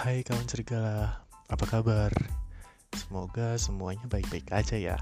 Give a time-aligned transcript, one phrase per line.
[0.00, 2.08] Hai kawan serigala, apa kabar?
[2.96, 4.96] Semoga semuanya baik-baik aja ya.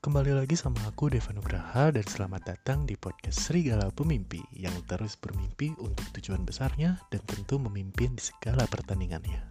[0.00, 5.20] Kembali lagi sama aku Deva Nugraha dan selamat datang di podcast Serigala Pemimpi yang terus
[5.20, 9.44] bermimpi untuk tujuan besarnya dan tentu memimpin di segala pertandingannya.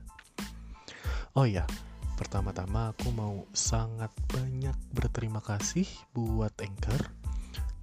[1.37, 1.69] Oh ya,
[2.17, 5.85] pertama-tama aku mau sangat banyak berterima kasih
[6.17, 7.20] buat Anchor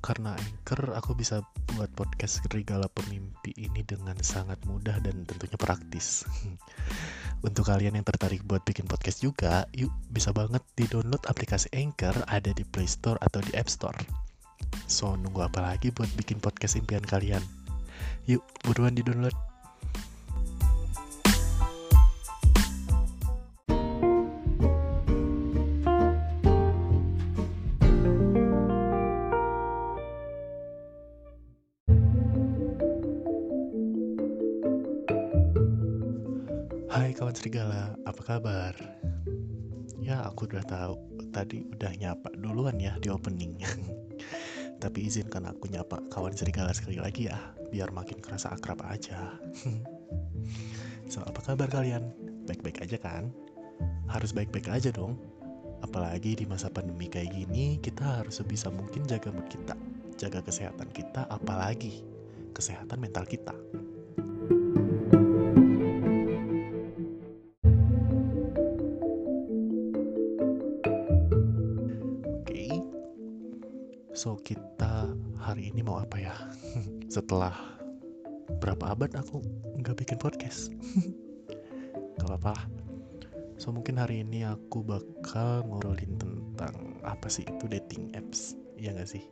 [0.05, 1.43] karena Anchor aku bisa
[1.75, 6.22] buat podcast Serigala Pemimpi ini dengan sangat mudah dan tentunya praktis.
[7.46, 12.50] Untuk kalian yang tertarik buat bikin podcast juga, yuk bisa banget di-download aplikasi Anchor ada
[12.50, 13.99] di Play Store atau di App Store.
[14.91, 17.43] So, nunggu apa lagi buat bikin podcast impian kalian?
[18.27, 19.47] Yuk, buruan di-download.
[38.39, 38.70] Kabar?
[39.98, 40.94] Ya aku udah tahu
[41.34, 43.58] tadi udah nyapa duluan ya di opening.
[44.83, 47.34] Tapi izinkan aku nyapa kawan serigala sekali lagi ya,
[47.75, 49.34] biar makin kerasa akrab aja.
[51.12, 52.14] so apa kabar kalian?
[52.47, 53.34] Baik-baik aja kan?
[54.06, 55.19] Harus baik-baik aja dong.
[55.83, 59.75] Apalagi di masa pandemi kayak gini, kita harus sebisa mungkin jaga mood kita,
[60.14, 62.06] jaga kesehatan kita, apalagi
[62.55, 63.55] kesehatan mental kita.
[77.19, 77.50] Setelah
[78.62, 79.42] berapa abad aku
[79.83, 80.70] nggak bikin podcast,
[82.14, 82.64] gak apa-apa lah.
[83.58, 89.11] So mungkin hari ini aku bakal ngobrolin tentang apa sih itu dating apps, ya nggak
[89.11, 89.27] sih?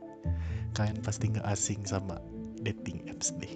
[0.75, 2.19] Kalian pasti nggak asing sama
[2.59, 3.55] dating apps deh.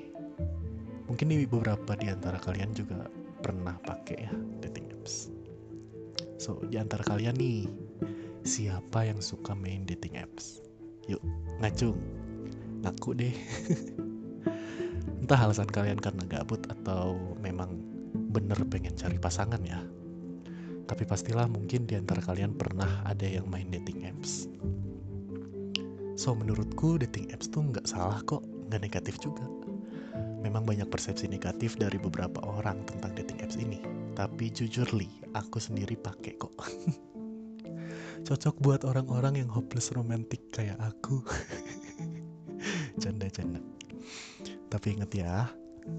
[1.11, 3.11] Mungkin di beberapa di antara kalian juga
[3.43, 5.27] pernah pakai ya dating apps.
[6.39, 7.67] So di antara kalian nih
[8.47, 10.63] siapa yang suka main dating apps?
[11.11, 11.19] Yuk,
[11.59, 11.99] ngacung.
[12.79, 13.35] Ngaku deh.
[15.31, 17.79] Entah alasan kalian karena gabut atau memang
[18.35, 19.79] bener pengen cari pasangan ya.
[20.83, 24.51] Tapi pastilah mungkin di antara kalian pernah ada yang main dating apps.
[26.19, 29.47] So, menurutku dating apps tuh nggak salah kok, nggak negatif juga.
[30.43, 33.79] Memang banyak persepsi negatif dari beberapa orang tentang dating apps ini.
[34.19, 36.59] Tapi jujur li, aku sendiri pakai kok.
[38.27, 41.23] cocok buat orang-orang yang hopeless romantic kayak aku.
[42.99, 43.63] Canda-canda.
[44.71, 45.51] Tapi inget ya,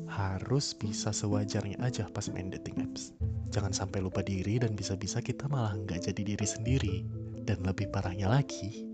[0.09, 3.13] harus bisa sewajarnya aja pas main dating apps.
[3.53, 6.97] Jangan sampai lupa diri dan bisa-bisa kita malah nggak jadi diri sendiri.
[7.45, 8.89] Dan lebih parahnya lagi,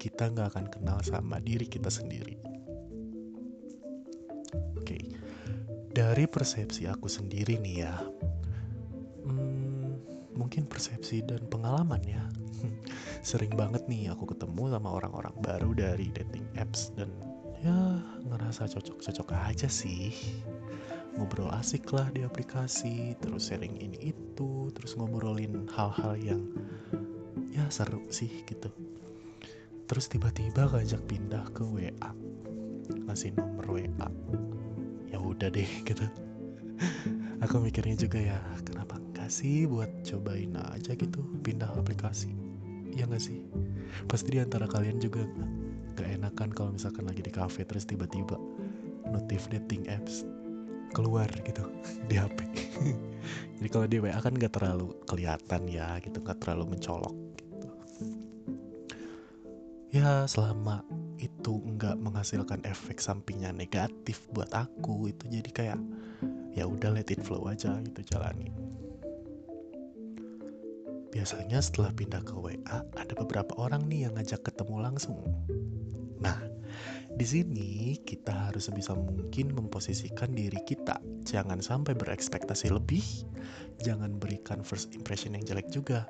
[0.00, 2.40] kita nggak akan kenal sama diri kita sendiri.
[4.80, 4.96] Oke,
[5.92, 8.00] dari persepsi aku sendiri nih ya,
[9.28, 10.00] hmm,
[10.32, 12.24] mungkin persepsi dan pengalaman ya.
[13.28, 17.12] Sering banget nih aku ketemu sama orang-orang baru dari dating apps dan
[17.60, 18.00] ya
[18.40, 20.08] ngerasa cocok-cocok aja sih.
[21.20, 26.40] Ngobrol asik lah di aplikasi, terus sharing ini itu, terus ngobrolin hal-hal yang
[27.52, 28.72] ya seru sih gitu.
[29.84, 32.10] Terus tiba-tiba ngajak pindah ke WA,
[33.04, 34.08] ngasih nomor WA.
[35.12, 36.08] Ya udah deh gitu.
[37.44, 42.32] Aku mikirnya juga ya, kenapa enggak sih buat cobain aja gitu pindah aplikasi
[42.94, 43.38] ya nggak sih
[44.10, 45.22] pasti di antara kalian juga
[45.96, 48.38] gak enakan kalau misalkan lagi di cafe terus tiba-tiba
[49.08, 50.26] notif dating apps
[50.94, 51.66] keluar gitu
[52.10, 52.38] di HP
[53.60, 57.68] jadi kalau di WA kan gak terlalu kelihatan ya gitu gak terlalu mencolok gitu.
[59.90, 60.86] Ya selama
[61.18, 65.80] itu nggak menghasilkan efek sampingnya negatif buat aku itu jadi kayak
[66.54, 68.54] ya udah let it flow aja gitu jalanin
[71.10, 75.18] Biasanya setelah pindah ke WA, ada beberapa orang nih yang ngajak ketemu langsung.
[76.20, 76.36] Nah,
[77.10, 81.00] di sini kita harus sebisa mungkin memposisikan diri kita.
[81.26, 83.02] Jangan sampai berekspektasi lebih,
[83.82, 86.06] jangan berikan first impression yang jelek juga.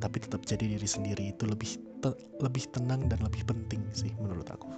[0.00, 2.10] Tapi tetap jadi diri sendiri itu lebih te
[2.40, 4.68] lebih tenang dan lebih penting sih menurut aku.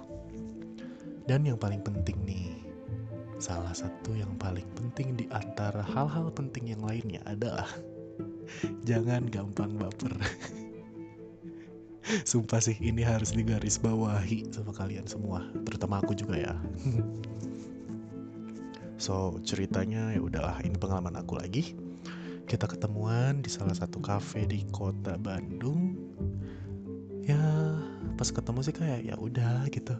[1.23, 2.59] Dan yang paling penting nih,
[3.39, 7.67] salah satu yang paling penting di antara hal-hal penting yang lainnya adalah
[8.87, 10.15] jangan gampang baper.
[12.29, 16.53] Sumpah sih ini harus digaris bawahi sama kalian semua, terutama aku juga ya.
[19.03, 21.75] so ceritanya ya udahlah ini pengalaman aku lagi.
[22.43, 25.95] Kita ketemuan di salah satu cafe di kota Bandung.
[27.23, 27.39] Ya
[28.19, 29.95] pas ketemu sih kayak ya udah gitu.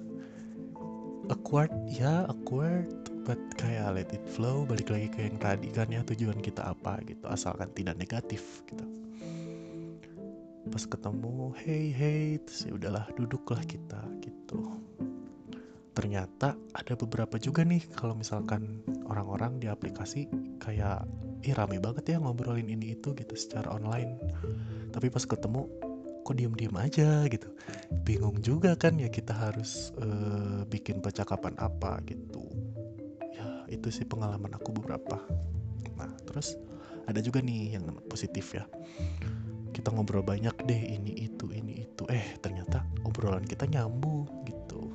[1.31, 2.91] Awkward ya awkward
[3.23, 7.00] but kayak let it flow balik lagi ke yang tadi kan ya tujuan kita apa
[7.07, 8.83] gitu asalkan tidak negatif gitu
[10.73, 14.81] pas ketemu hey hey terus ya udahlah duduklah kita gitu.
[15.93, 20.25] Ternyata ada beberapa juga nih kalau misalkan orang-orang di aplikasi
[20.57, 21.05] kayak
[21.45, 24.17] ih rame banget ya ngobrolin ini itu gitu secara online.
[24.89, 25.69] Tapi pas ketemu
[26.25, 27.21] kok diem-diem aja?
[27.29, 27.53] gitu.
[28.01, 32.49] Bingung juga kan ya kita harus uh, bikin percakapan apa gitu.
[33.29, 35.21] Ya itu sih pengalaman aku beberapa.
[36.01, 36.57] Nah terus
[37.05, 38.65] ada juga nih yang positif ya
[39.73, 42.05] kita ngobrol banyak deh ini itu ini itu.
[42.07, 44.93] Eh ternyata obrolan kita nyambung gitu.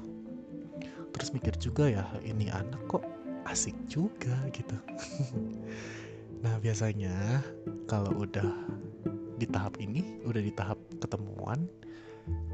[1.12, 3.04] Terus mikir juga ya ini anak kok
[3.44, 4.76] asik juga gitu.
[6.38, 7.42] Nah biasanya
[7.90, 8.46] kalau udah
[9.42, 11.66] di tahap ini udah di tahap ketemuan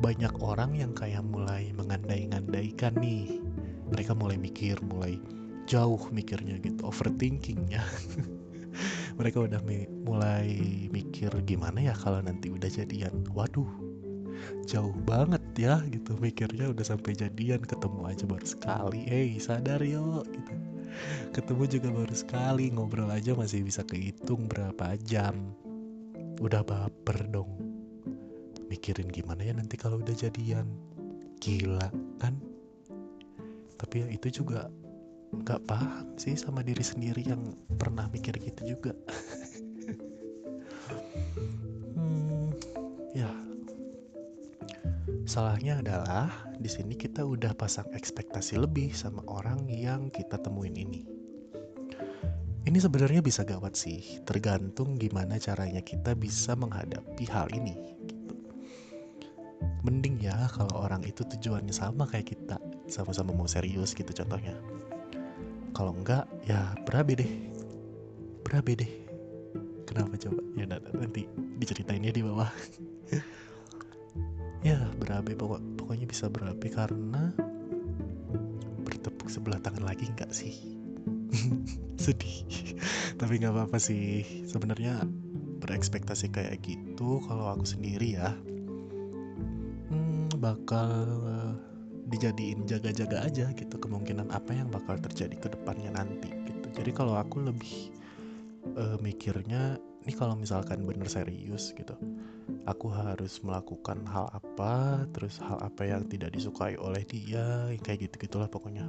[0.01, 3.45] banyak orang yang kayak mulai mengandai-ngandaikan nih.
[3.93, 5.21] Mereka mulai mikir mulai
[5.65, 7.81] jauh mikirnya gitu overthinking ya
[9.15, 10.51] mereka udah mi mulai
[10.91, 13.25] mikir gimana ya kalau nanti udah jadian.
[13.31, 13.95] Waduh
[14.67, 16.19] jauh banget ya gitu.
[16.19, 19.01] Mikirnya udah sampai jadian ketemu aja baru sekali.
[19.07, 20.53] Hey sadar yo gitu.
[21.35, 25.35] Ketemu juga baru sekali ngobrol aja masih bisa kehitung berapa jam.
[26.43, 27.51] Udah baper dong.
[28.71, 30.67] Mikirin gimana ya nanti kalau udah jadian.
[31.39, 32.39] Gila kan?
[33.79, 34.71] Tapi ya itu juga
[35.43, 37.43] nggak paham sih sama diri sendiri yang
[37.75, 38.95] pernah mikir gitu juga
[45.35, 46.31] Salahnya adalah
[46.63, 51.03] di sini kita udah pasang ekspektasi lebih sama orang yang kita temuin ini.
[52.63, 57.75] Ini sebenarnya bisa gawat sih, tergantung gimana caranya kita bisa menghadapi hal ini.
[58.07, 58.25] Gitu.
[59.83, 64.55] Mending ya kalau orang itu tujuannya sama kayak kita, sama-sama mau serius gitu contohnya.
[65.75, 67.31] Kalau enggak, ya berabe deh,
[68.47, 68.93] berabe deh.
[69.85, 70.41] Kenapa coba?
[70.55, 71.27] Ya nanti
[71.59, 72.49] diceritain ya di bawah.
[74.65, 77.37] ya berabe pokok pokoknya bisa berabe karena
[78.81, 80.81] bertepuk sebelah tangan lagi nggak sih
[82.01, 82.49] sedih
[83.21, 85.05] tapi nggak apa-apa sih sebenarnya
[85.61, 88.33] berekspektasi kayak gitu kalau aku sendiri ya
[89.93, 91.21] hmm, bakal
[92.15, 97.19] dijadiin jaga-jaga aja gitu kemungkinan apa yang bakal terjadi ke depannya nanti gitu jadi kalau
[97.19, 97.91] aku lebih
[98.79, 99.77] uh, mikirnya
[100.07, 101.99] ini kalau misalkan bener serius gitu
[102.65, 108.29] aku harus melakukan hal apa, terus hal apa yang tidak disukai oleh dia, kayak gitu
[108.29, 108.89] gitulah pokoknya.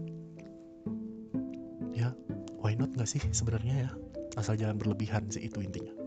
[1.95, 2.11] Ya,
[2.59, 3.91] why not nggak sih sebenarnya ya?
[4.35, 6.04] Asal jangan berlebihan sih itu intinya.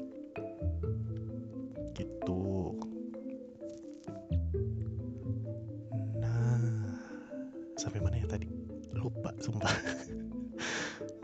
[9.43, 9.75] Sumpah.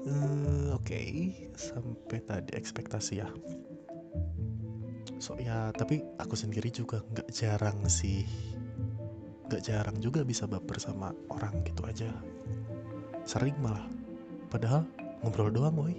[0.07, 1.09] uh, Oke, okay.
[1.55, 3.29] sampai tadi ekspektasi ya.
[5.19, 8.27] So ya tapi aku sendiri juga nggak jarang sih.
[9.49, 12.11] Nggak jarang juga bisa baper sama orang gitu aja.
[13.25, 13.89] Sering malah.
[14.53, 14.85] Padahal
[15.25, 15.97] ngobrol doang woi.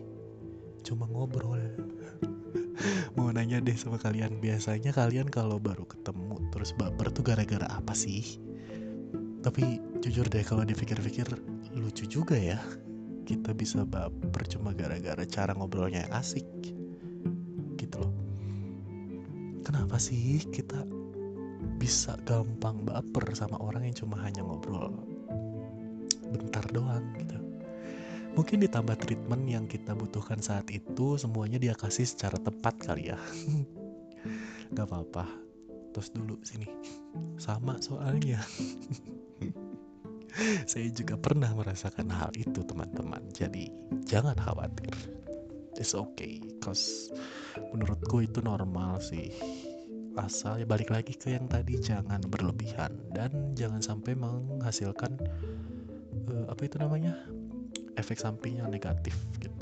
[0.85, 1.57] Cuma ngobrol.
[3.17, 4.37] Mau nanya deh sama kalian.
[4.37, 8.45] Biasanya kalian kalau baru ketemu terus baper tuh gara-gara apa sih
[9.45, 11.29] tapi jujur deh kalau dipikir-pikir
[11.77, 12.57] lucu juga ya.
[13.25, 16.45] Kita bisa baper cuma gara-gara cara ngobrolnya yang asik.
[19.65, 20.85] Kenapa sih kita
[21.81, 24.93] bisa gampang baper sama orang yang cuma hanya ngobrol
[26.29, 27.37] bentar doang gitu?
[28.37, 33.17] Mungkin ditambah treatment yang kita butuhkan saat itu semuanya dia kasih secara tepat kali ya.
[34.75, 35.44] Gak apa-apa
[35.95, 36.67] terus dulu sini.
[37.39, 38.43] Sama soalnya.
[40.67, 43.23] Saya juga pernah merasakan hal itu teman-teman.
[43.31, 43.71] Jadi
[44.03, 44.91] jangan khawatir.
[45.79, 47.15] It's okay cause
[47.71, 49.31] menurutku itu normal sih.
[50.19, 55.15] Asal ya balik lagi ke yang tadi jangan berlebihan dan jangan sampai menghasilkan
[56.27, 57.15] uh, apa itu namanya?
[57.95, 59.54] Efek samping yang negatif gitu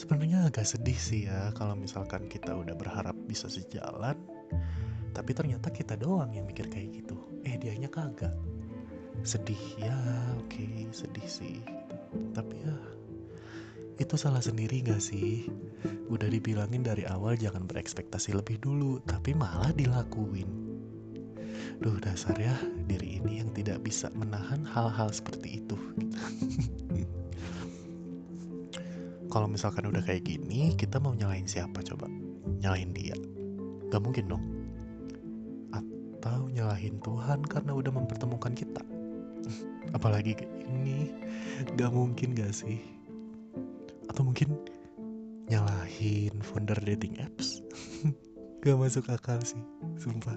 [0.00, 4.16] sebenarnya agak sedih sih ya kalau misalkan kita udah berharap bisa sejalan
[5.12, 8.32] tapi ternyata kita doang yang mikir kayak gitu eh dianya kagak
[9.20, 9.92] sedih ya
[10.40, 11.60] oke okay, sedih sih
[12.32, 12.72] tapi ya
[14.00, 15.44] itu salah sendiri gak sih?
[16.08, 20.48] Udah dibilangin dari awal jangan berekspektasi lebih dulu, tapi malah dilakuin.
[21.84, 22.56] Duh dasar ya,
[22.88, 25.76] diri ini yang tidak bisa menahan hal-hal seperti itu.
[29.30, 32.10] Kalau misalkan udah kayak gini, kita mau nyalain siapa coba?
[32.60, 33.14] Nyalain dia?
[33.88, 34.44] Gak mungkin dong.
[35.70, 38.82] Atau nyalahin Tuhan karena udah mempertemukan kita?
[39.96, 41.10] apalagi kayak ini
[41.76, 42.80] gak mungkin gak sih
[44.10, 44.58] atau mungkin
[45.50, 47.62] nyalahin founder dating apps
[48.62, 49.60] gak masuk akal sih
[49.98, 50.36] sumpah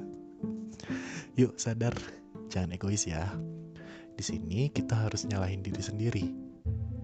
[1.37, 1.93] yuk sadar
[2.49, 3.29] jangan egois ya
[4.13, 6.25] di sini kita harus nyalahin diri sendiri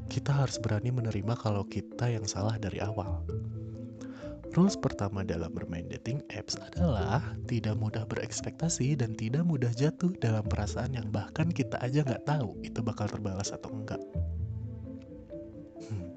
[0.09, 3.23] kita harus berani menerima kalau kita yang salah dari awal
[4.57, 10.41] Rules pertama dalam bermain dating apps adalah tidak mudah berekspektasi dan tidak mudah jatuh dalam
[10.41, 14.01] perasaan yang bahkan kita aja nggak tahu itu bakal terbalas atau enggak.
[15.85, 16.11] Hmm.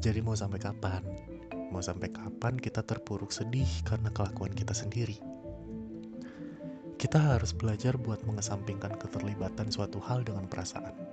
[0.00, 1.04] Jadi mau sampai kapan?
[1.68, 5.20] Mau sampai kapan kita terpuruk sedih karena kelakuan kita sendiri?
[6.96, 11.05] Kita harus belajar buat mengesampingkan keterlibatan suatu hal dengan perasaan.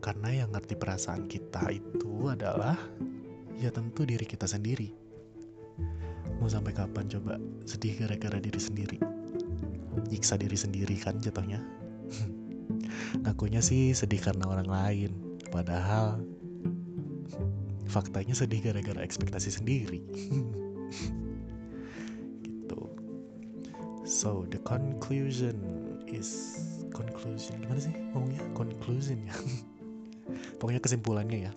[0.00, 2.80] Karena yang ngerti perasaan kita itu adalah
[3.60, 4.88] ya tentu diri kita sendiri.
[6.40, 7.36] Mau sampai kapan coba
[7.68, 8.96] sedih gara-gara diri sendiri?
[10.08, 11.60] Nyiksa diri sendiri kan jatuhnya.
[13.28, 15.12] Ngakunya sih sedih karena orang lain,
[15.52, 16.24] padahal
[17.84, 20.00] faktanya sedih gara-gara ekspektasi sendiri.
[22.48, 22.88] gitu.
[24.08, 25.60] So the conclusion
[26.08, 26.56] is
[26.96, 29.36] conclusion gimana sih ngomongnya conclusion ya.
[30.58, 31.52] Pokoknya kesimpulannya ya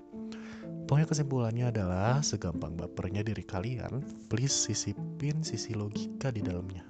[0.84, 6.84] Pokoknya kesimpulannya adalah segampang bapernya diri kalian, please sisipin sisi logika di dalamnya.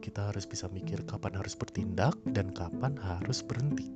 [0.00, 3.92] Kita harus bisa mikir kapan harus bertindak dan kapan harus berhenti.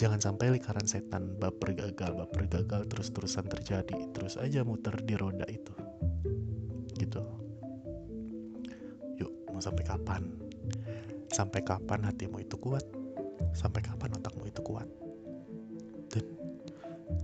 [0.00, 5.44] Jangan sampai lingkaran setan baper gagal, baper gagal terus-terusan terjadi, terus aja muter di roda
[5.44, 5.76] itu.
[6.96, 7.20] Gitu.
[9.20, 10.24] Yuk, mau sampai kapan?
[11.28, 12.82] Sampai kapan hatimu itu kuat?
[13.52, 14.88] Sampai kapan otakmu itu kuat?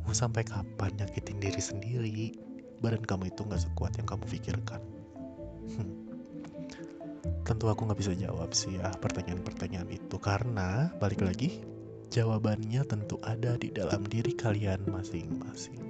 [0.08, 2.32] Mau sampai kapan nyakitin diri sendiri?
[2.80, 4.80] Badan kamu itu gak sekuat yang kamu pikirkan.
[5.76, 5.92] Hmm.
[7.44, 11.60] Tentu aku gak bisa jawab sih ya pertanyaan-pertanyaan itu karena balik lagi
[12.08, 15.87] jawabannya tentu ada di dalam diri kalian masing-masing.